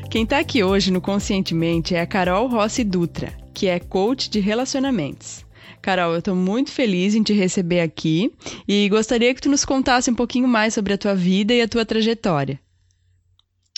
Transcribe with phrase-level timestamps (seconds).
[0.09, 4.41] Quem está aqui hoje no Conscientemente é a Carol Rossi Dutra, que é coach de
[4.41, 5.45] relacionamentos.
[5.81, 8.29] Carol, eu estou muito feliz em te receber aqui
[8.67, 11.67] e gostaria que tu nos contasse um pouquinho mais sobre a tua vida e a
[11.67, 12.59] tua trajetória.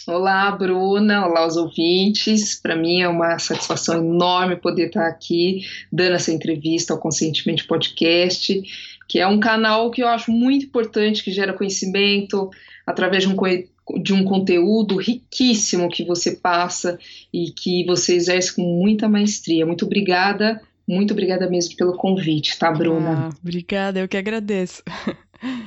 [0.05, 1.25] Olá, Bruna.
[1.25, 2.59] Olá, os ouvintes.
[2.59, 8.61] Para mim é uma satisfação enorme poder estar aqui dando essa entrevista ao Conscientemente Podcast,
[9.07, 12.49] que é um canal que eu acho muito importante, que gera conhecimento
[12.85, 16.99] através de um, de um conteúdo riquíssimo que você passa
[17.31, 19.65] e que você exerce com muita maestria.
[19.65, 23.29] Muito obrigada, muito obrigada mesmo pelo convite, tá, Bruna?
[23.29, 24.83] Ah, obrigada, eu que agradeço.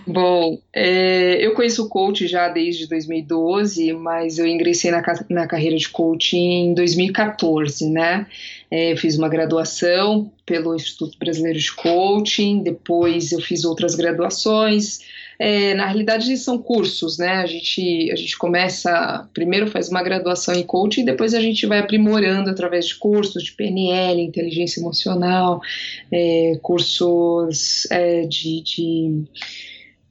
[0.07, 5.77] Bom, é, eu conheço o coach já desde 2012, mas eu ingressei na, na carreira
[5.77, 8.25] de coaching em 2014, né?
[8.71, 15.01] É, eu fiz uma graduação pelo Instituto Brasileiro de Coaching, depois eu fiz outras graduações.
[15.41, 17.39] É, na realidade, são cursos, né?
[17.39, 21.81] A gente, a gente começa, primeiro faz uma graduação em coaching, depois a gente vai
[21.81, 25.61] aprimorando através de cursos de PNL, inteligência emocional,
[26.13, 29.25] é, cursos é, de, de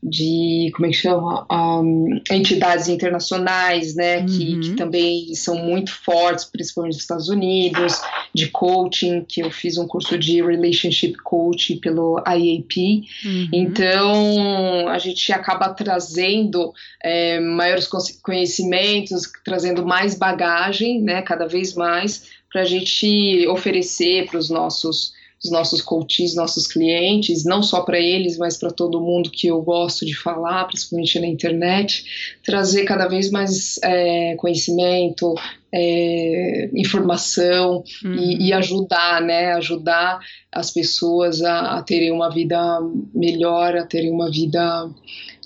[0.04, 4.62] de como é que chama um, entidades internacionais, né, que, uhum.
[4.62, 8.02] que, também são muito fortes, principalmente nos Estados Unidos,
[8.34, 13.08] de coaching, que eu fiz um curso de relationship coaching pelo IAP.
[13.26, 13.50] Uhum.
[13.52, 16.72] Então a gente acaba trazendo
[17.04, 17.88] é, maiores
[18.22, 25.14] conhecimentos, trazendo mais bagagem, né, cada vez mais, para a gente oferecer para os nossos
[25.46, 29.62] os nossos coaches, nossos clientes, não só para eles, mas para todo mundo que eu
[29.62, 32.04] gosto de falar, principalmente na internet,
[32.44, 35.36] trazer cada vez mais é, conhecimento,
[35.72, 38.16] é, informação uhum.
[38.16, 40.20] e, e, ajudar, né, ajudar
[40.52, 42.80] as pessoas a, a terem uma vida
[43.14, 44.90] melhor, a terem uma vida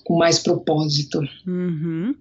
[0.10, 1.22] com mais propósito.
[1.46, 2.16] Uhum.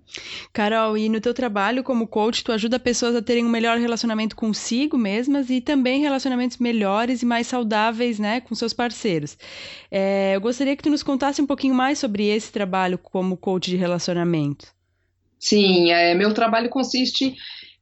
[0.53, 4.37] Carol, e no teu trabalho como coach, tu ajuda pessoas a terem um melhor relacionamento
[4.37, 9.39] consigo mesmas e também relacionamentos melhores e mais saudáveis, né, com seus parceiros.
[9.91, 13.71] É, eu gostaria que tu nos contasse um pouquinho mais sobre esse trabalho como coach
[13.71, 14.67] de relacionamento.
[15.39, 17.37] Sim, é, meu trabalho consiste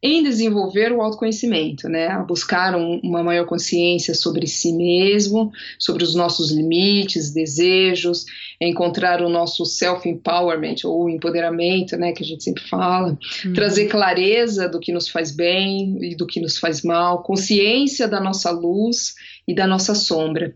[0.07, 6.05] em desenvolver o autoconhecimento, né, a buscar um, uma maior consciência sobre si mesmo, sobre
[6.05, 8.25] os nossos limites, desejos,
[8.61, 13.53] encontrar o nosso self-empowerment ou empoderamento, né, que a gente sempre fala, uhum.
[13.53, 18.21] trazer clareza do que nos faz bem e do que nos faz mal, consciência da
[18.21, 19.15] nossa luz
[19.47, 20.55] e da nossa sombra.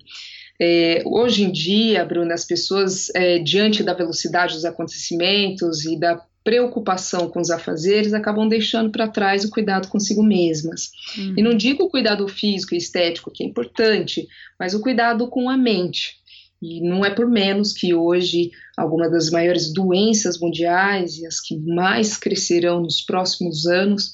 [0.62, 6.22] É, hoje em dia, Bruna, as pessoas, é, diante da velocidade dos acontecimentos e da
[6.42, 10.90] preocupação com os afazeres acabam deixando para trás o cuidado consigo mesmas.
[11.16, 11.34] Uhum.
[11.36, 14.26] E não digo o cuidado físico e estético, que é importante,
[14.58, 16.18] mas o cuidado com a mente.
[16.62, 21.56] E não é por menos que hoje algumas das maiores doenças mundiais e as que
[21.56, 24.12] mais crescerão nos próximos anos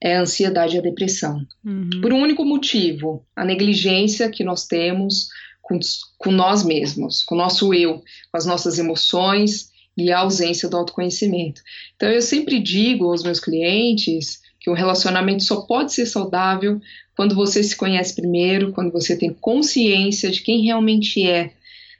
[0.00, 1.44] é a ansiedade e a depressão.
[1.64, 2.00] Uhum.
[2.00, 5.28] Por um único motivo: a negligência que nós temos
[5.62, 5.78] com,
[6.18, 10.76] com nós mesmos, com o nosso eu, com as nossas emoções e a ausência do
[10.76, 11.62] autoconhecimento.
[11.96, 16.80] Então, eu sempre digo aos meus clientes que um relacionamento só pode ser saudável
[17.16, 21.52] quando você se conhece primeiro, quando você tem consciência de quem realmente é,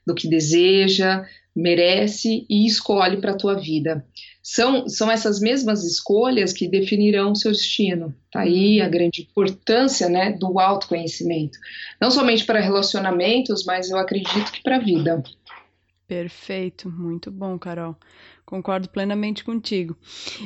[0.06, 1.24] do que deseja,
[1.54, 4.04] merece e escolhe para a tua vida.
[4.42, 8.14] São, são essas mesmas escolhas que definirão o seu destino.
[8.30, 11.58] Tá aí a grande importância né, do autoconhecimento.
[12.00, 15.22] Não somente para relacionamentos, mas eu acredito que para a vida.
[16.06, 17.96] Perfeito, muito bom, Carol.
[18.44, 19.96] Concordo plenamente contigo.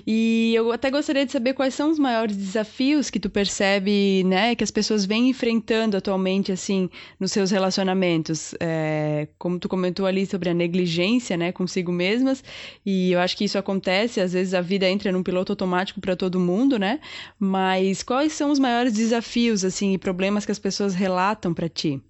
[0.06, 4.54] E eu até gostaria de saber quais são os maiores desafios que tu percebe, né,
[4.54, 6.88] que as pessoas vêm enfrentando atualmente, assim,
[7.18, 8.54] nos seus relacionamentos.
[8.60, 12.44] É, como tu comentou ali sobre a negligência, né, consigo mesmas,
[12.86, 16.14] e eu acho que isso acontece, às vezes a vida entra num piloto automático para
[16.14, 17.00] todo mundo, né?
[17.38, 22.00] Mas quais são os maiores desafios, assim, e problemas que as pessoas relatam para ti?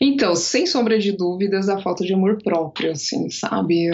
[0.00, 3.90] Então, sem sombra de dúvidas, a falta de amor próprio, assim, sabe?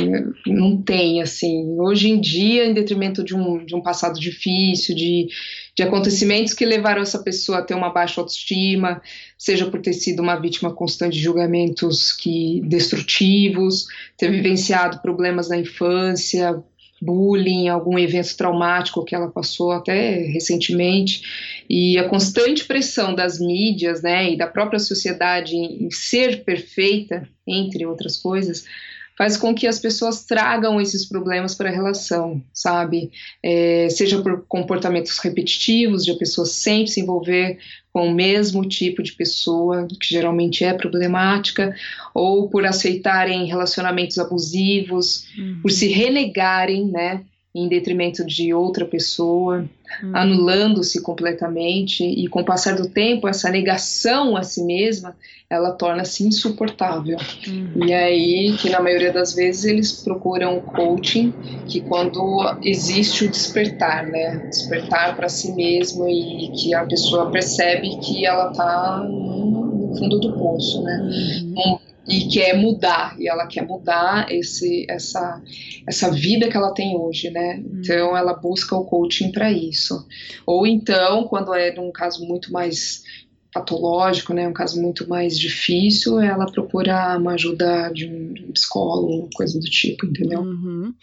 [0.46, 1.76] Não tem, assim.
[1.78, 5.26] Hoje em dia, em detrimento de um, de um passado difícil, de,
[5.76, 9.02] de acontecimentos que levaram essa pessoa a ter uma baixa autoestima,
[9.36, 15.58] seja por ter sido uma vítima constante de julgamentos que destrutivos, ter vivenciado problemas na
[15.58, 16.62] infância,
[17.00, 21.22] bullying, algum evento traumático que ela passou até recentemente,
[21.68, 27.86] e a constante pressão das mídias, né, e da própria sociedade em ser perfeita, entre
[27.86, 28.64] outras coisas,
[29.18, 33.10] faz com que as pessoas tragam esses problemas para a relação, sabe?
[33.42, 37.58] É, seja por comportamentos repetitivos, de a pessoa sempre se envolver
[37.92, 41.74] com o mesmo tipo de pessoa, que geralmente é problemática,
[42.14, 45.58] ou por aceitarem relacionamentos abusivos, uhum.
[45.62, 47.24] por se renegarem, né?
[47.54, 49.66] Em detrimento de outra pessoa,
[50.02, 50.12] hum.
[50.14, 55.16] anulando-se completamente e com o passar do tempo essa negação a si mesma
[55.48, 57.16] ela torna-se insuportável
[57.48, 57.86] hum.
[57.86, 61.32] e aí que na maioria das vezes eles procuram coaching
[61.66, 62.20] que quando
[62.62, 68.50] existe o despertar né despertar para si mesmo e que a pessoa percebe que ela
[68.50, 71.00] está no fundo do poço né
[71.56, 71.77] uhum
[72.08, 75.42] e quer mudar e ela quer mudar esse essa
[75.86, 77.56] essa vida que ela tem hoje, né?
[77.58, 77.80] Hum.
[77.80, 80.06] Então ela busca o coaching para isso.
[80.46, 83.02] Ou então, quando é num caso muito mais
[83.52, 89.58] patológico, né, um caso muito mais difícil, ela procura uma ajuda de um psicólogo, coisa
[89.58, 90.40] do tipo, entendeu?
[90.40, 90.94] Uhum.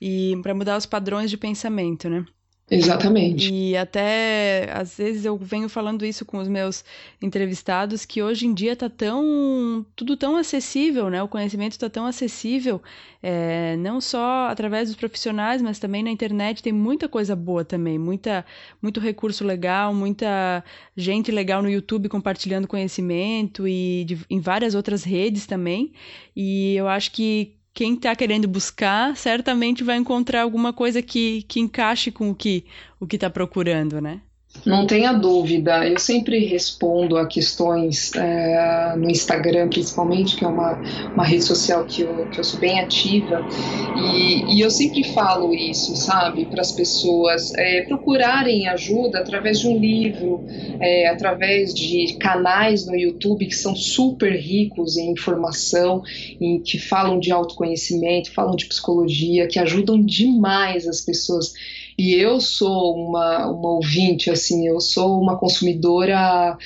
[0.00, 2.24] E para mudar os padrões de pensamento, né?
[2.70, 3.52] Exatamente.
[3.52, 6.82] E até às vezes eu venho falando isso com os meus
[7.20, 11.22] entrevistados que hoje em dia tá tão tudo tão acessível, né?
[11.22, 12.82] O conhecimento está tão acessível,
[13.22, 17.98] é, não só através dos profissionais, mas também na internet tem muita coisa boa também,
[17.98, 18.46] muita
[18.80, 20.64] muito recurso legal, muita
[20.96, 25.92] gente legal no YouTube compartilhando conhecimento e de, em várias outras redes também.
[26.34, 31.60] E eu acho que quem está querendo buscar certamente vai encontrar alguma coisa que, que
[31.60, 32.64] encaixe com o que
[33.00, 34.22] o que está procurando, né?
[34.64, 40.80] Não tenha dúvida, eu sempre respondo a questões é, no Instagram, principalmente, que é uma,
[41.12, 43.46] uma rede social que eu, que eu sou bem ativa,
[43.94, 49.68] e, e eu sempre falo isso, sabe, para as pessoas é, procurarem ajuda através de
[49.68, 50.42] um livro,
[50.80, 56.02] é, através de canais no YouTube que são super ricos em informação,
[56.40, 61.52] em, que falam de autoconhecimento, falam de psicologia, que ajudam demais as pessoas
[61.96, 66.56] e eu sou uma, uma ouvinte, assim, eu sou uma consumidora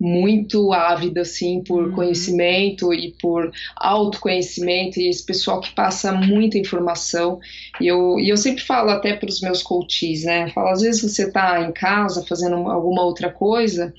[0.00, 1.92] muito ávida assim por uhum.
[1.92, 7.40] conhecimento e por autoconhecimento e esse pessoal que passa muita informação
[7.80, 10.48] e eu, e eu sempre falo até para os meus coaches, né?
[10.50, 13.92] Falo, às vezes você está em casa fazendo alguma outra coisa,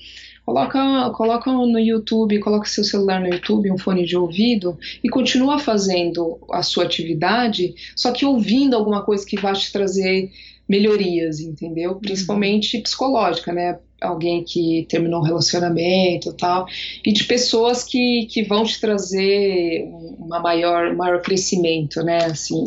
[0.46, 5.58] coloca, coloca no YouTube, coloca seu celular no YouTube, um fone de ouvido e continua
[5.58, 10.30] fazendo a sua atividade, só que ouvindo alguma coisa que vai te trazer
[10.70, 11.94] melhorias, entendeu?
[11.94, 11.98] Uhum.
[11.98, 12.82] Principalmente uhum.
[12.84, 13.80] psicológica, né?
[14.00, 16.66] Alguém que terminou um relacionamento e tal,
[17.04, 19.84] e de pessoas que, que vão te trazer
[20.18, 22.24] uma maior, maior crescimento, né?
[22.24, 22.64] Assim,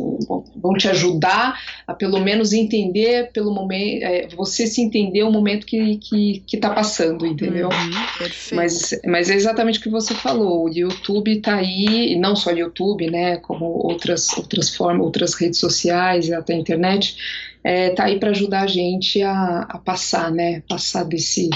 [0.63, 5.65] vão te ajudar a pelo menos entender pelo momento, é, você se entender o momento
[5.65, 7.67] que, que, que tá passando, entendeu?
[7.67, 12.33] Uhum, mas, mas é exatamente o que você falou, o YouTube tá aí, e não
[12.33, 13.35] só o YouTube, né?
[13.37, 17.17] Como outras, outras formas, outras redes sociais e até a internet,
[17.61, 20.63] é, tá aí para ajudar a gente a, a, passar, né?
[20.69, 21.49] Passar desse,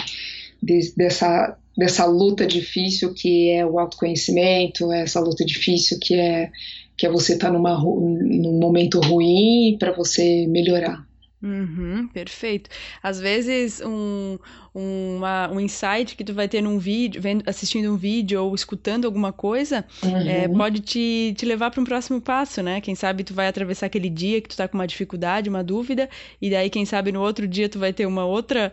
[0.61, 6.51] de, dessa, dessa luta difícil que é o autoconhecimento, essa luta difícil que é
[6.97, 11.05] que é você estar tá num momento ruim para você melhorar.
[11.41, 12.67] Uhum, perfeito.
[13.01, 14.39] Às vezes um,
[14.77, 19.05] uma, um insight que tu vai ter num vídeo, vendo, assistindo um vídeo ou escutando
[19.05, 20.29] alguma coisa, uhum.
[20.29, 22.79] é, pode te, te levar para um próximo passo, né?
[22.79, 26.07] Quem sabe tu vai atravessar aquele dia que tu tá com uma dificuldade, uma dúvida,
[26.39, 28.71] e daí, quem sabe, no outro dia tu vai ter uma outra,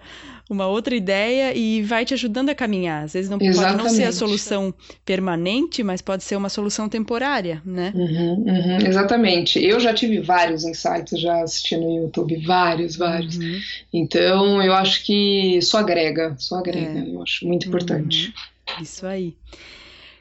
[0.51, 3.05] uma outra ideia e vai te ajudando a caminhar.
[3.05, 3.77] Às vezes não Exatamente.
[3.79, 4.75] pode não ser a solução
[5.07, 7.93] permanente, mas pode ser uma solução temporária, né?
[7.95, 9.65] Uhum, uhum, exatamente.
[9.65, 13.39] Eu já tive vários insights já assistindo no YouTube, vários, vários.
[13.39, 13.59] Uhum.
[13.93, 17.15] Então, eu acho que só agrega, só agrega, é.
[17.15, 18.35] eu acho muito importante.
[18.69, 18.83] Uhum.
[18.83, 19.37] Isso aí.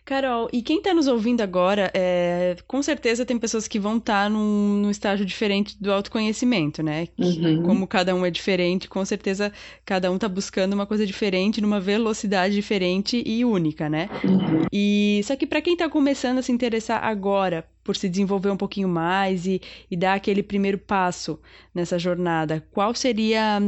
[0.06, 4.24] Carol, e quem está nos ouvindo agora, é, com certeza tem pessoas que vão estar
[4.24, 7.08] tá num, num, estágio diferente do autoconhecimento, né?
[7.18, 7.64] Uhum.
[7.64, 9.52] Como cada um é diferente, com certeza
[9.86, 14.10] cada um está buscando uma coisa diferente, numa velocidade diferente e única, né?
[14.26, 14.66] Uhum.
[14.74, 18.58] E só que para quem está começando a se interessar agora por se desenvolver um
[18.58, 21.40] pouquinho mais e, e dar aquele primeiro passo
[21.74, 23.60] nessa jornada, qual seria,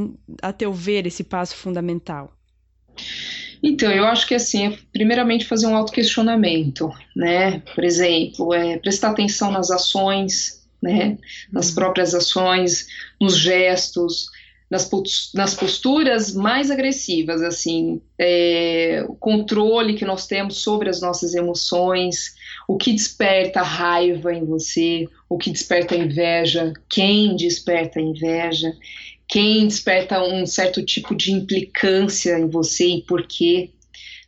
[0.42, 2.35] a teu ver, esse passo fundamental?
[3.68, 7.64] Então, eu acho que assim, é primeiramente fazer um autoquestionamento, né?
[7.74, 11.18] Por exemplo, é, prestar atenção nas ações, né?
[11.52, 11.76] Nas uhum.
[11.76, 12.86] próprias ações,
[13.20, 14.28] nos gestos,
[14.70, 14.88] nas,
[15.34, 22.36] nas posturas mais agressivas, assim, é, o controle que nós temos sobre as nossas emoções,
[22.68, 28.72] o que desperta raiva em você, o que desperta inveja, quem desperta inveja,
[29.28, 33.72] quem desperta um certo tipo de implicância em você e por quê,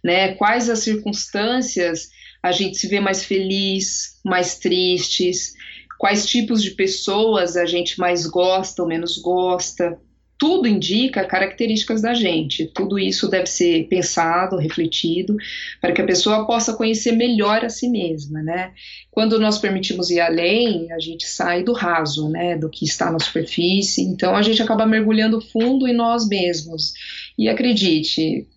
[0.04, 0.34] né?
[0.36, 2.10] Quais as circunstâncias
[2.42, 5.54] a gente se vê mais feliz, mais tristes,
[5.98, 10.00] quais tipos de pessoas a gente mais gosta ou menos gosta,
[10.38, 12.68] tudo indica características da gente.
[12.68, 15.36] Tudo isso deve ser pensado, refletido,
[15.82, 18.74] para que a pessoa possa conhecer melhor a si mesma, né?
[19.10, 23.20] Quando nós permitimos ir além, a gente sai do raso, né, do que está na
[23.20, 24.02] superfície.
[24.02, 26.94] Então a gente acaba mergulhando fundo em nós mesmos.
[27.38, 28.48] E acredite,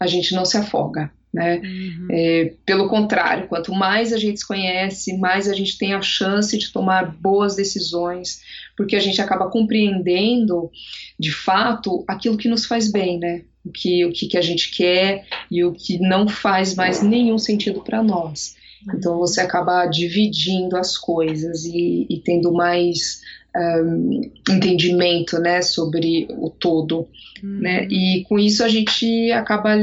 [0.00, 1.12] a gente não se afoga.
[1.36, 1.58] Né?
[1.58, 2.08] Uhum.
[2.10, 6.56] É, pelo contrário, quanto mais a gente se conhece, mais a gente tem a chance
[6.56, 8.40] de tomar boas decisões,
[8.74, 10.70] porque a gente acaba compreendendo
[11.20, 13.42] de fato aquilo que nos faz bem, né?
[13.62, 17.36] O que, o que, que a gente quer e o que não faz mais nenhum
[17.36, 18.56] sentido para nós.
[18.94, 23.20] Então você acaba dividindo as coisas e, e tendo mais
[23.54, 27.08] um, entendimento né, sobre o todo.
[27.42, 27.60] Uhum.
[27.60, 27.86] Né?
[27.90, 29.74] E com isso a gente acaba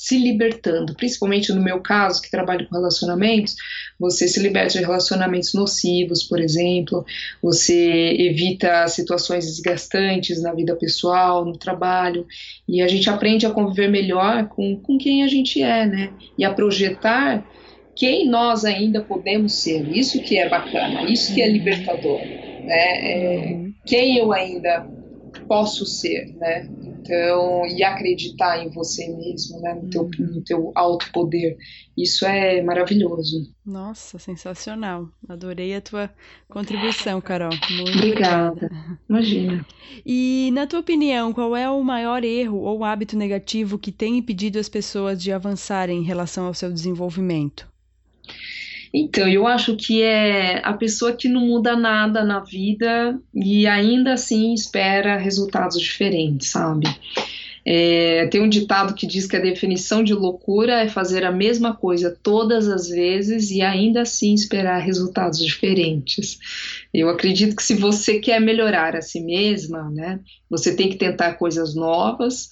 [0.00, 3.54] se libertando, principalmente no meu caso, que trabalho com relacionamentos,
[3.98, 7.04] você se liberta de relacionamentos nocivos, por exemplo,
[7.42, 12.26] você evita situações desgastantes na vida pessoal, no trabalho,
[12.66, 16.10] e a gente aprende a conviver melhor com, com quem a gente é, né?
[16.38, 17.46] E a projetar
[17.94, 19.86] quem nós ainda podemos ser.
[19.94, 23.12] Isso que é bacana, isso que é libertador, né?
[23.12, 24.88] É, quem eu ainda
[25.46, 26.66] posso ser, né?
[27.10, 29.74] Então, e acreditar em você mesmo, né?
[29.74, 30.34] No teu, uhum.
[30.34, 31.56] no teu alto poder.
[31.98, 33.52] Isso é maravilhoso.
[33.66, 35.08] Nossa, sensacional.
[35.28, 36.08] Adorei a tua
[36.48, 37.50] contribuição, Carol.
[37.50, 38.52] Muito obrigada.
[38.52, 38.98] obrigada.
[39.08, 39.66] Imagina.
[40.06, 44.60] E, na tua opinião, qual é o maior erro ou hábito negativo que tem impedido
[44.60, 47.68] as pessoas de avançarem em relação ao seu desenvolvimento?
[48.92, 54.14] Então, eu acho que é a pessoa que não muda nada na vida e ainda
[54.14, 56.86] assim espera resultados diferentes, sabe?
[57.64, 61.76] É, tem um ditado que diz que a definição de loucura é fazer a mesma
[61.76, 66.38] coisa todas as vezes e ainda assim esperar resultados diferentes.
[66.92, 71.34] Eu acredito que se você quer melhorar a si mesma, né, você tem que tentar
[71.34, 72.50] coisas novas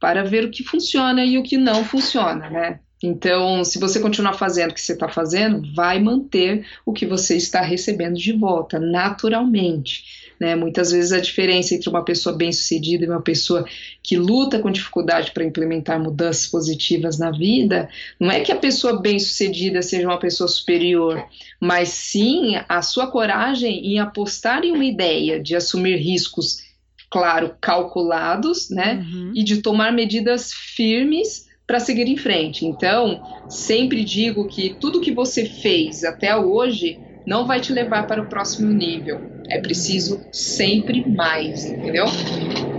[0.00, 2.80] para ver o que funciona e o que não funciona, né?
[3.02, 7.36] Então, se você continuar fazendo o que você está fazendo, vai manter o que você
[7.36, 10.28] está recebendo de volta, naturalmente.
[10.38, 10.54] Né?
[10.54, 13.64] Muitas vezes a diferença entre uma pessoa bem-sucedida e uma pessoa
[14.02, 17.88] que luta com dificuldade para implementar mudanças positivas na vida,
[18.20, 21.24] não é que a pessoa bem-sucedida seja uma pessoa superior,
[21.60, 26.62] mas sim a sua coragem em apostar em uma ideia, de assumir riscos,
[27.10, 29.04] claro, calculados, né?
[29.12, 29.32] Uhum.
[29.34, 32.64] E de tomar medidas firmes para seguir em frente.
[32.64, 38.22] Então, sempre digo que tudo que você fez até hoje não vai te levar para
[38.22, 39.20] o próximo nível.
[39.50, 42.06] É preciso sempre mais, entendeu?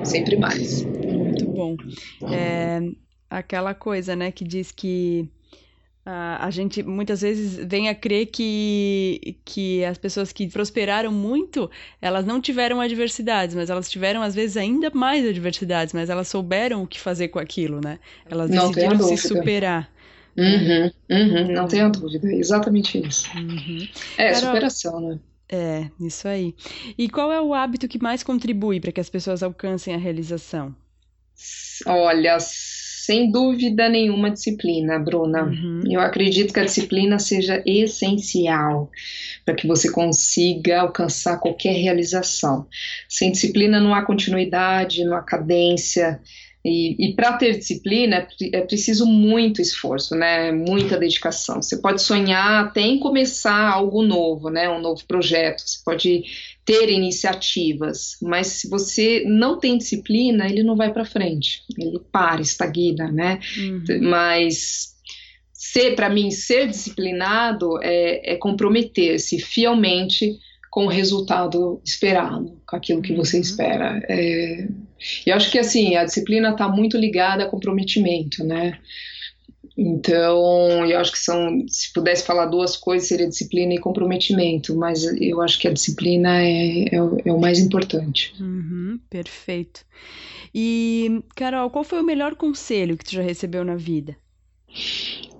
[0.04, 0.84] Sempre mais.
[0.84, 1.78] Muito bom.
[2.34, 2.82] É
[3.30, 5.30] aquela coisa, né, que diz que
[6.06, 11.70] a gente muitas vezes vem a crer que, que as pessoas que prosperaram muito,
[12.02, 16.84] elas não tiveram adversidades, mas elas tiveram às vezes ainda mais adversidades, mas elas souberam
[16.84, 18.00] o que fazer com aquilo, né?
[18.30, 19.92] Elas não decidiram se superar.
[20.38, 23.30] Uhum, uhum, não tenho dúvida, é exatamente isso.
[23.36, 23.88] Uhum.
[24.18, 25.20] É, Carol, superação, né?
[25.52, 26.56] É, isso aí.
[26.98, 30.76] E qual é o hábito que mais contribui para que as pessoas alcancem a realização?
[31.86, 32.38] Olha,
[33.10, 35.46] sem dúvida nenhuma, disciplina, Bruna.
[35.46, 35.82] Uhum.
[35.90, 38.92] Eu acredito que a disciplina seja essencial
[39.44, 42.68] para que você consiga alcançar qualquer realização.
[43.08, 46.22] Sem disciplina não há continuidade, não há cadência.
[46.64, 50.52] E, e para ter disciplina é preciso muito esforço, né?
[50.52, 51.64] Muita dedicação.
[51.64, 54.70] Você pode sonhar até em começar algo novo, né?
[54.70, 55.64] Um novo projeto.
[55.66, 56.26] Você pode
[56.70, 62.44] ter iniciativas, mas se você não tem disciplina, ele não vai para frente, ele para,
[62.44, 63.40] estagna, né?
[63.58, 63.84] Uhum.
[64.02, 64.96] Mas
[65.52, 70.38] ser, para mim, ser disciplinado é, é comprometer-se fielmente
[70.70, 73.42] com o resultado esperado, com aquilo que você uhum.
[73.42, 74.00] espera.
[74.08, 74.68] É,
[75.26, 78.78] eu acho que assim a disciplina está muito ligada a comprometimento, né?
[79.82, 85.06] Então, eu acho que são, se pudesse falar duas coisas, seria disciplina e comprometimento, mas
[85.06, 88.34] eu acho que a disciplina é, é, é o mais importante.
[88.42, 89.86] Uhum, perfeito.
[90.54, 94.18] E, Carol, qual foi o melhor conselho que tu já recebeu na vida?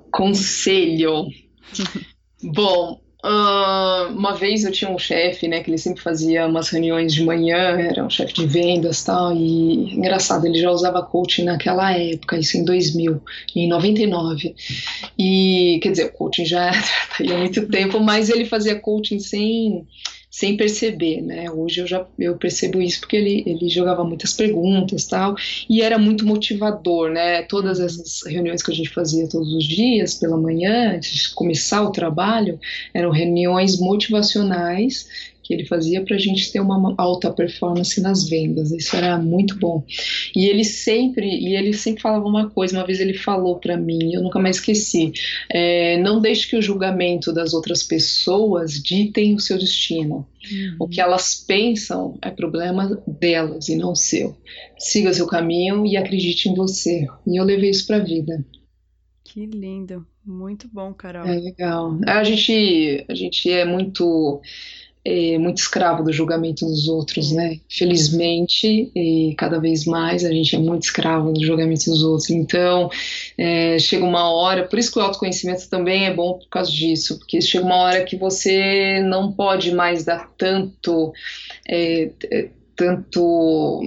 [0.10, 1.26] Conselho.
[2.42, 7.24] Bom, Uma vez eu tinha um chefe, né, que ele sempre fazia umas reuniões de
[7.24, 12.38] manhã, era um chefe de vendas tal, e engraçado, ele já usava coaching naquela época,
[12.38, 13.22] isso em 2000,
[13.56, 14.56] em 99.
[15.18, 19.86] E, quer dizer, o coaching já tá há muito tempo, mas ele fazia coaching sem
[20.30, 21.50] sem perceber, né?
[21.50, 25.36] Hoje eu já eu percebo isso porque ele, ele jogava muitas perguntas tal
[25.68, 27.42] e era muito motivador, né?
[27.44, 31.82] Todas essas reuniões que a gente fazia todos os dias pela manhã antes de começar
[31.82, 32.60] o trabalho
[32.94, 35.08] eram reuniões motivacionais
[35.50, 38.72] que ele fazia para a gente ter uma alta performance nas vendas.
[38.72, 39.84] Isso era muito bom.
[40.36, 42.78] E ele sempre, e ele sempre falava uma coisa.
[42.78, 45.12] Uma vez ele falou para mim, eu nunca mais esqueci:
[45.52, 50.28] é, não deixe que o julgamento das outras pessoas ditem o seu destino.
[50.52, 50.76] Uhum.
[50.82, 54.38] O que elas pensam é problema delas e não seu.
[54.78, 57.08] Siga seu caminho e acredite em você.
[57.26, 58.46] E eu levei isso para a vida.
[59.24, 61.26] Que lindo, muito bom, Carol.
[61.26, 61.98] É legal.
[62.06, 64.42] A gente, a gente é muito
[65.10, 67.60] é, muito escravo do julgamento dos outros, né?
[67.68, 72.30] Felizmente, e cada vez mais a gente é muito escravo do julgamento dos outros.
[72.30, 72.92] Então,
[73.36, 77.18] é, chega uma hora, por isso que o autoconhecimento também é bom por causa disso,
[77.18, 81.12] porque chega uma hora que você não pode mais dar tanto,
[81.68, 82.12] é,
[82.76, 83.82] tanto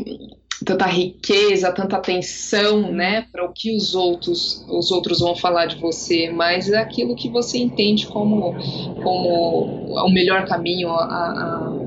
[0.64, 5.76] tanta riqueza, tanta atenção, né, para o que os outros, os outros vão falar de
[5.76, 8.54] você, mas é aquilo que você entende como,
[9.02, 11.82] como o melhor caminho a, a,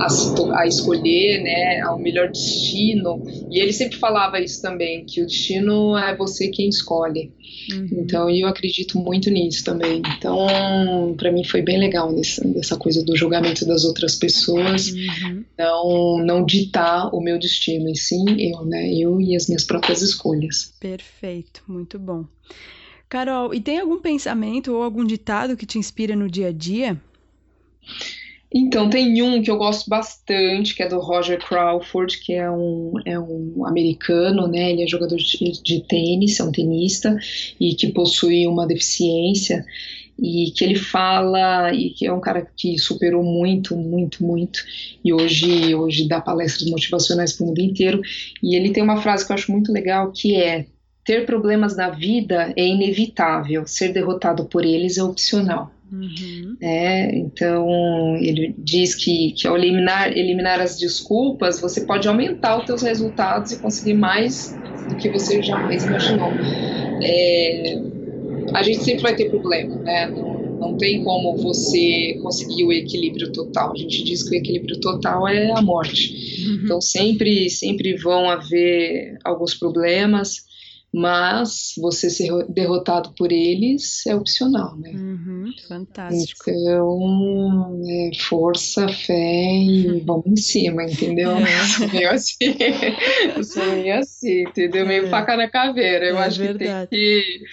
[0.00, 3.22] a, a escolher, né, ao melhor destino.
[3.50, 7.32] E ele sempre falava isso também, que o destino é você quem escolhe.
[7.72, 7.88] Uhum.
[7.92, 10.02] Então, eu acredito muito nisso também.
[10.18, 15.33] Então, para mim foi bem legal nessa, nessa coisa do julgamento das outras pessoas, uhum.
[15.56, 18.92] Não, não ditar o meu destino, e sim eu, né?
[18.92, 20.74] Eu e as minhas próprias escolhas.
[20.80, 22.24] Perfeito, muito bom.
[23.08, 27.00] Carol, e tem algum pensamento ou algum ditado que te inspira no dia a dia?
[28.56, 32.92] Então, tem um que eu gosto bastante, que é do Roger Crawford, que é um,
[33.04, 34.70] é um americano, né?
[34.70, 37.18] Ele é jogador de, de tênis, é um tenista,
[37.58, 39.66] e que possui uma deficiência,
[40.16, 44.60] e que ele fala, e que é um cara que superou muito, muito, muito,
[45.04, 48.00] e hoje, hoje dá palestras motivacionais para o mundo inteiro,
[48.40, 50.66] e ele tem uma frase que eu acho muito legal, que é
[51.04, 55.73] ter problemas na vida é inevitável, ser derrotado por eles é opcional.
[56.00, 56.56] Uhum.
[56.60, 62.66] É, então ele diz que, que ao eliminar, eliminar as desculpas, você pode aumentar os
[62.66, 66.32] seus resultados e conseguir mais do que você jamais imaginou.
[67.02, 67.80] É,
[68.52, 70.06] a gente sempre vai ter problema, né?
[70.08, 73.72] Não, não tem como você conseguir o equilíbrio total.
[73.72, 76.44] A gente diz que o equilíbrio total é a morte.
[76.46, 76.60] Uhum.
[76.64, 80.44] Então sempre, sempre vão haver alguns problemas
[80.94, 84.92] mas você ser derrotado por eles é opcional, né?
[84.94, 86.48] Uhum, fantástico.
[86.48, 90.02] Então, é, força, fé e uhum.
[90.06, 91.32] vamos em cima, entendeu?
[91.32, 91.44] É.
[91.92, 92.56] Meio assim,
[93.34, 94.86] eu sou meio assim, entendeu?
[94.86, 95.10] Meio é.
[95.10, 96.06] faca na caveira.
[96.06, 96.88] Eu é acho verdade.
[96.90, 97.44] que tem que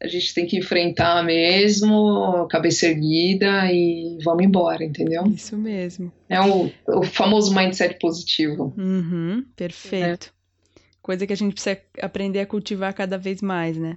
[0.00, 5.24] a gente tem que enfrentar mesmo, cabeça erguida e vamos embora, entendeu?
[5.26, 6.12] Isso mesmo.
[6.28, 8.72] É o, o famoso mindset positivo.
[8.76, 10.32] Uhum, perfeito.
[11.08, 13.96] Coisa que a gente precisa aprender a cultivar cada vez mais, né?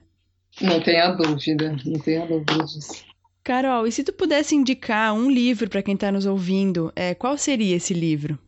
[0.61, 3.03] Não tenha dúvida, não tenha dúvida disso.
[3.43, 7.37] Carol, e se tu pudesse indicar um livro para quem está nos ouvindo, é, qual
[7.37, 8.39] seria esse livro?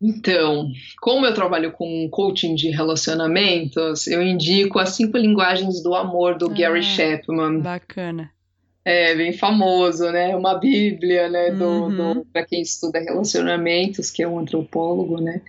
[0.00, 6.38] Então, como eu trabalho com coaching de relacionamentos, eu indico as cinco linguagens do amor
[6.38, 7.58] do ah, Gary Chapman.
[7.58, 8.30] Bacana
[8.84, 10.34] é bem famoso, né?
[10.34, 11.50] Uma bíblia, né?
[11.50, 12.14] Do, uhum.
[12.14, 15.40] do para quem estuda relacionamentos, que é um antropólogo, né?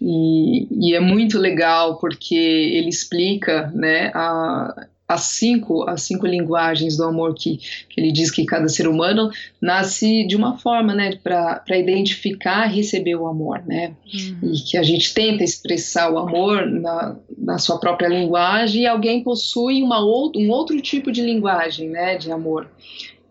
[0.00, 4.10] E, e é muito legal porque ele explica, né?
[4.14, 8.88] A, as cinco, as cinco linguagens do amor que, que ele diz que cada ser
[8.88, 14.54] humano nasce de uma forma, né, para identificar e receber o amor, né, uhum.
[14.54, 19.22] e que a gente tenta expressar o amor na, na sua própria linguagem e alguém
[19.22, 22.66] possui uma ou, um outro tipo de linguagem, né, de amor.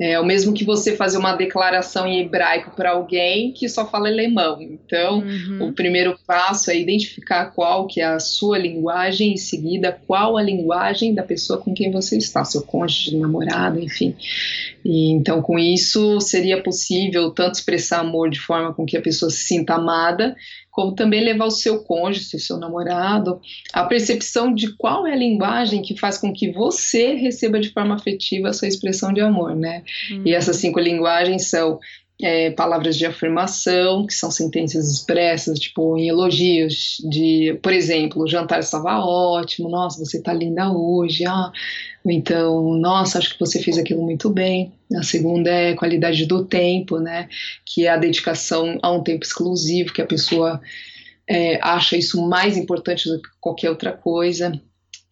[0.05, 4.09] É o mesmo que você fazer uma declaração em hebraico para alguém que só fala
[4.09, 4.61] alemão.
[4.61, 5.69] Então, uhum.
[5.69, 10.43] o primeiro passo é identificar qual que é a sua linguagem, em seguida qual a
[10.43, 14.13] linguagem da pessoa com quem você está, seu cônjuge, namorado, enfim.
[14.83, 19.31] E, então, com isso, seria possível tanto expressar amor de forma com que a pessoa
[19.31, 20.35] se sinta amada,
[20.73, 23.39] como também levar o seu cônjuge, o seu namorado,
[23.71, 27.93] a percepção de qual é a linguagem que faz com que você receba de forma
[27.93, 29.83] afetiva a sua expressão de amor, né?
[30.09, 30.23] Uhum.
[30.25, 31.79] E essas cinco linguagens são
[32.21, 38.27] é, palavras de afirmação, que são sentenças expressas, tipo em elogios, de, por exemplo, o
[38.27, 41.51] jantar estava ótimo, nossa, você está linda hoje, ah,
[42.05, 44.73] ou então, nossa, acho que você fez aquilo muito bem.
[44.95, 47.27] A segunda é qualidade do tempo, né,
[47.65, 50.61] que é a dedicação a um tempo exclusivo, que a pessoa
[51.27, 54.61] é, acha isso mais importante do que qualquer outra coisa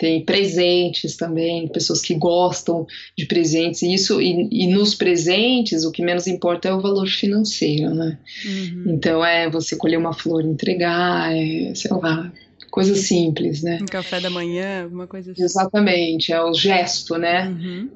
[0.01, 5.91] tem presentes também, pessoas que gostam de presentes, e isso, e, e, nos presentes o
[5.91, 8.17] que menos importa é o valor financeiro, né?
[8.43, 8.95] Uhum.
[8.95, 12.33] Então é você colher uma flor e entregar, é, sei lá,
[12.71, 13.79] coisa simples, né?
[13.81, 15.43] Um café da manhã, alguma coisa assim.
[15.43, 17.47] Exatamente, é o gesto, né?
[17.47, 17.89] Uhum.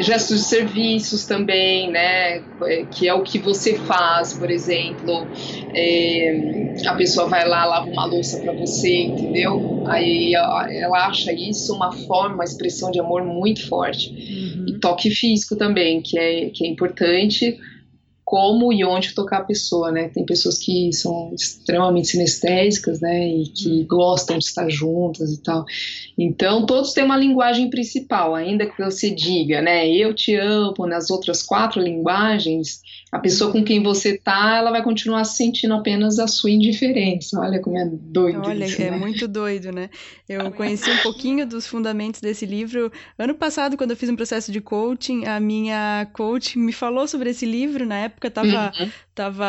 [0.00, 2.40] Gestos de serviços também, né?
[2.90, 5.26] Que é o que você faz, por exemplo.
[5.74, 9.84] É, a pessoa vai lá, lava uma louça para você, entendeu?
[9.86, 14.10] Aí ela acha isso uma forma, uma expressão de amor muito forte.
[14.10, 14.66] Uhum.
[14.68, 17.58] E toque físico também, que é, que é importante
[18.24, 20.08] como e onde tocar a pessoa, né?
[20.08, 23.28] Tem pessoas que são extremamente sinestésicas, né?
[23.28, 23.86] E que uhum.
[23.86, 25.64] gostam de estar juntas e tal.
[26.16, 29.88] Então, todos têm uma linguagem principal, ainda que você diga, né?
[29.88, 32.80] Eu te amo nas outras quatro linguagens,
[33.14, 37.38] a pessoa com quem você tá, ela vai continuar sentindo apenas a sua indiferença.
[37.38, 38.96] Olha como é doido Olha, isso, é né?
[38.96, 39.88] muito doido, né?
[40.28, 44.50] Eu conheci um pouquinho dos fundamentos desse livro ano passado, quando eu fiz um processo
[44.50, 45.26] de coaching.
[45.26, 47.86] A minha coach me falou sobre esse livro.
[47.86, 48.90] Na época, estava uhum.
[49.14, 49.46] tava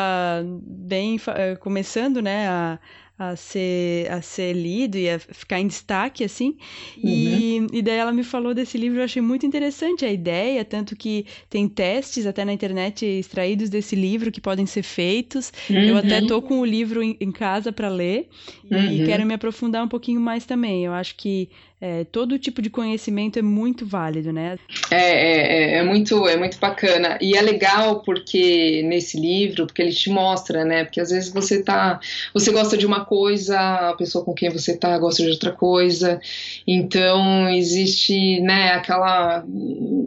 [0.62, 2.48] bem eh, começando, né?
[2.48, 2.78] A,
[3.18, 6.56] a ser, a ser lido e a ficar em destaque, assim.
[7.02, 7.10] Uhum.
[7.10, 10.94] E, e daí ela me falou desse livro, eu achei muito interessante a ideia, tanto
[10.94, 15.50] que tem testes até na internet extraídos desse livro que podem ser feitos.
[15.70, 15.82] Uhum.
[15.82, 18.28] Eu até tô com o livro em, em casa para ler
[18.70, 18.92] uhum.
[18.92, 20.84] e quero me aprofundar um pouquinho mais também.
[20.84, 24.58] Eu acho que é, todo tipo de conhecimento é muito válido, né?
[24.90, 27.18] É, é, é, é, muito, é muito bacana.
[27.20, 30.84] E é legal porque nesse livro, porque ele te mostra, né?
[30.84, 32.00] Porque às vezes você tá.
[32.32, 36.18] Você gosta de uma coisa, a pessoa com quem você tá gosta de outra coisa.
[36.66, 39.44] Então existe, né, aquela.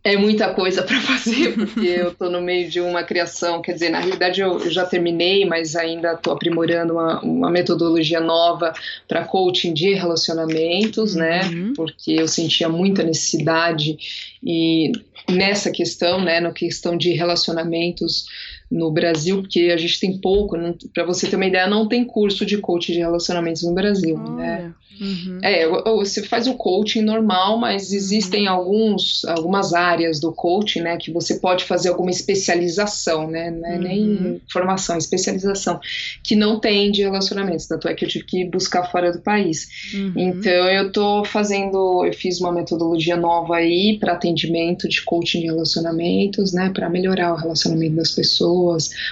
[0.05, 3.91] É muita coisa para fazer, porque eu estou no meio de uma criação, quer dizer,
[3.91, 8.73] na realidade eu, eu já terminei, mas ainda estou aprimorando uma, uma, metodologia nova
[9.07, 11.43] para coaching de relacionamentos, né?
[11.45, 11.73] Uhum.
[11.75, 13.99] Porque eu sentia muita necessidade
[14.43, 14.93] e
[15.29, 18.27] nessa questão, né, na questão de relacionamentos
[18.71, 20.57] no Brasil, porque a gente tem pouco,
[20.93, 24.75] para você ter uma ideia, não tem curso de coaching de relacionamentos no Brasil, né?
[25.01, 25.39] Uhum.
[25.43, 28.55] É, você faz o coaching normal, mas existem uhum.
[28.55, 33.81] alguns, algumas áreas do coaching, né, que você pode fazer alguma especialização, né, né uhum.
[33.81, 35.81] nem formação, especialização,
[36.23, 39.69] que não tem de relacionamentos, tanto é que eu tive que buscar fora do país.
[39.95, 40.13] Uhum.
[40.17, 45.47] Então eu tô fazendo, eu fiz uma metodologia nova aí para atendimento de coaching de
[45.47, 48.58] relacionamentos, né, para melhorar o relacionamento das pessoas,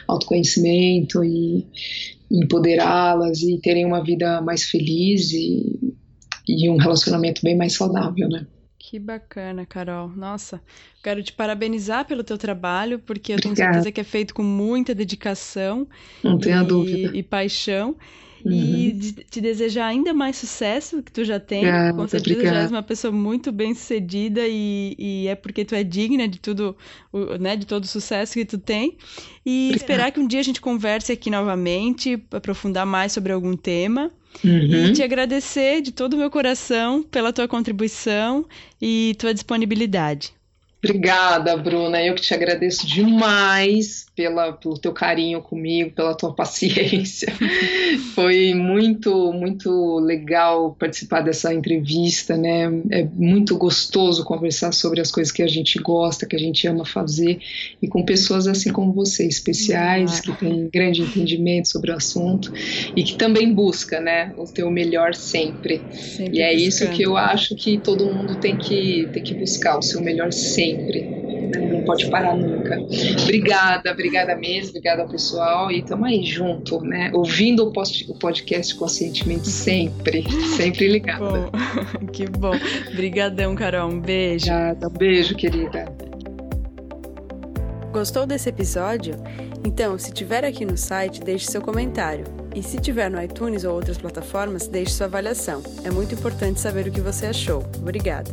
[0.09, 1.67] autoconhecimento e
[2.31, 5.95] empoderá-las e terem uma vida mais feliz e,
[6.49, 8.47] e um relacionamento bem mais saudável, né?
[8.79, 10.09] Que bacana, Carol.
[10.09, 10.61] Nossa,
[11.03, 13.57] quero te parabenizar pelo teu trabalho, porque eu Obrigada.
[13.57, 15.89] tenho certeza que é feito com muita dedicação
[16.23, 17.17] Não tenho e, dúvida.
[17.17, 17.97] e paixão.
[18.47, 18.53] Uhum.
[18.53, 21.65] E de, te desejar ainda mais sucesso que tu já tem.
[21.93, 22.57] com certeza obrigada.
[22.57, 26.39] já és uma pessoa muito bem sucedida e, e, é porque tu é digna de
[26.39, 26.77] tudo,
[27.41, 28.97] né, de todo o sucesso que tu tem.
[29.45, 29.77] E obrigada.
[29.77, 34.13] esperar que um dia a gente converse aqui novamente, aprofundar mais sobre algum tema.
[34.45, 34.51] Uhum.
[34.51, 38.45] E te agradecer de todo o meu coração pela tua contribuição
[38.81, 40.36] e tua disponibilidade.
[40.87, 42.01] Obrigada, Bruna.
[42.01, 47.33] Eu que te agradeço demais pela, pelo teu carinho comigo, pela tua paciência.
[48.15, 52.71] Foi muito, muito legal participar dessa entrevista, né?
[52.91, 56.85] É muito gostoso conversar sobre as coisas que a gente gosta, que a gente ama
[56.85, 57.41] fazer,
[57.83, 62.53] e com pessoas assim como você, especiais, que têm grande entendimento sobre o assunto
[62.95, 65.81] e que também busca, né, o teu melhor sempre.
[65.93, 66.69] sempre e é buscando.
[66.69, 70.33] isso que eu acho que todo mundo tem que, tem que buscar, o seu melhor
[70.33, 70.76] sempre
[71.71, 72.79] não pode parar nunca.
[73.23, 77.11] Obrigada, obrigada mesmo, obrigada ao pessoal e estamos aí junto, né?
[77.15, 80.25] Ouvindo o, post, o podcast conscientemente sempre,
[80.57, 81.51] sempre ligada.
[82.13, 82.53] Que bom.
[82.93, 83.91] Obrigadão, Carol.
[83.91, 84.47] Um beijo.
[84.47, 85.85] Obrigada, um beijo, querida.
[87.93, 89.15] Gostou desse episódio?
[89.65, 92.25] Então, se tiver aqui no site, deixe seu comentário.
[92.55, 95.63] E se tiver no iTunes ou outras plataformas, deixe sua avaliação.
[95.85, 97.65] É muito importante saber o que você achou.
[97.79, 98.31] Obrigada.